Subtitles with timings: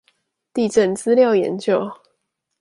[0.51, 1.95] 地政資料研究